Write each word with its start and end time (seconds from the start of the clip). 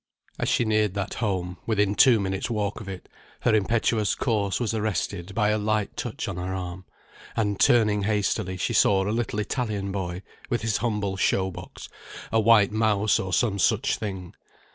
As 0.39 0.49
she 0.49 0.65
neared 0.65 0.95
that 0.95 1.13
home, 1.21 1.57
within 1.67 1.93
two 1.93 2.19
minutes' 2.19 2.49
walk 2.49 2.81
of 2.81 2.89
it, 2.89 3.07
her 3.41 3.53
impetuous 3.53 4.15
course 4.15 4.59
was 4.59 4.73
arrested 4.73 5.35
by 5.35 5.49
a 5.49 5.59
light 5.59 5.95
touch 5.95 6.27
on 6.27 6.37
her 6.37 6.55
arm, 6.55 6.85
and 7.35 7.59
turning 7.59 8.01
hastily, 8.01 8.57
she 8.57 8.73
saw 8.73 9.03
a 9.07 9.13
little 9.13 9.37
Italian 9.37 9.91
boy 9.91 10.23
with 10.49 10.63
his 10.63 10.77
humble 10.77 11.17
show 11.17 11.51
box, 11.51 11.87
a 12.31 12.39
white 12.39 12.71
mouse, 12.71 13.19
or 13.19 13.31
some 13.31 13.59
such 13.59 13.97
thing. 13.97 14.33